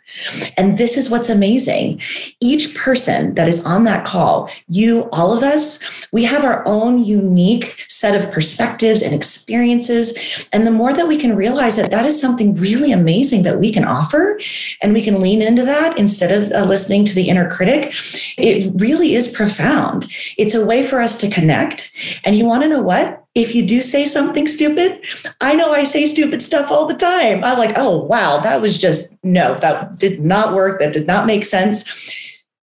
[0.56, 2.00] And this is what's amazing.
[2.40, 7.04] Each person that is on that call, you, all of us, we have our own
[7.04, 10.46] unique set of perspectives and experiences.
[10.52, 13.72] And the more that we can realize that that is something really amazing that we
[13.72, 14.38] can offer
[14.80, 17.92] and we can lean into that instead of uh, listening to the inner critic,
[18.38, 20.10] it really is profound.
[20.36, 21.92] It's a way for us to connect.
[22.24, 23.24] And you want to know what?
[23.35, 25.07] If you do say something stupid,
[25.41, 27.43] I know I say stupid stuff all the time.
[27.45, 30.80] I'm like, oh, wow, that was just, no, that did not work.
[30.80, 32.11] That did not make sense.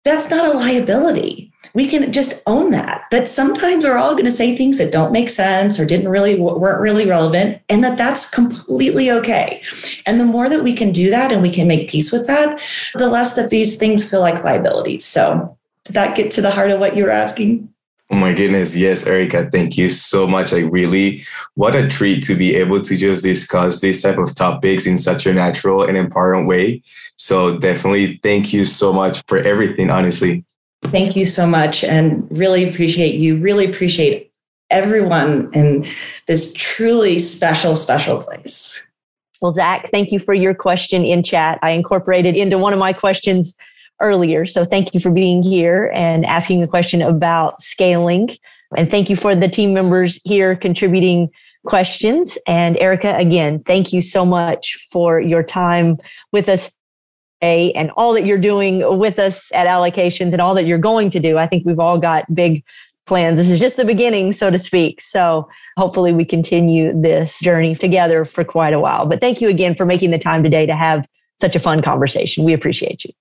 [0.03, 1.51] That's not a liability.
[1.73, 5.11] We can just own that, that sometimes we're all going to say things that don't
[5.11, 9.61] make sense or didn't really, weren't really relevant, and that that's completely okay.
[10.05, 12.61] And the more that we can do that and we can make peace with that,
[12.95, 15.05] the less that these things feel like liabilities.
[15.05, 17.71] So, did that get to the heart of what you were asking?
[18.09, 18.75] Oh my goodness.
[18.75, 20.53] Yes, Erica, thank you so much.
[20.53, 24.87] Like really, what a treat to be able to just discuss this type of topics
[24.87, 26.81] in such a natural and empowering way.
[27.17, 30.45] So definitely thank you so much for everything, honestly.
[30.83, 33.37] Thank you so much and really appreciate you.
[33.37, 34.31] Really appreciate
[34.69, 35.83] everyone in
[36.27, 38.83] this truly special, special place.
[39.41, 41.59] Well, Zach, thank you for your question in chat.
[41.61, 43.55] I incorporated into one of my questions
[44.01, 44.45] earlier.
[44.45, 48.29] So thank you for being here and asking the question about scaling.
[48.75, 51.29] And thank you for the team members here contributing
[51.65, 52.37] questions.
[52.47, 55.97] And Erica, again, thank you so much for your time
[56.31, 56.73] with us
[57.41, 61.09] today and all that you're doing with us at allocations and all that you're going
[61.11, 61.37] to do.
[61.37, 62.63] I think we've all got big
[63.05, 63.37] plans.
[63.37, 65.01] This is just the beginning, so to speak.
[65.01, 69.05] So hopefully we continue this journey together for quite a while.
[69.05, 71.07] But thank you again for making the time today to have
[71.39, 72.43] such a fun conversation.
[72.43, 73.11] We appreciate you.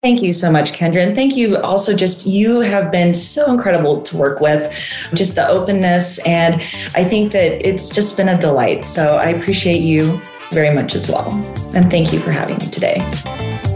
[0.00, 1.04] Thank you so much, Kendra.
[1.04, 4.72] And thank you also just, you have been so incredible to work with,
[5.12, 6.24] just the openness.
[6.24, 6.54] And
[6.94, 8.84] I think that it's just been a delight.
[8.84, 10.20] So I appreciate you
[10.52, 11.32] very much as well.
[11.74, 13.67] And thank you for having me today.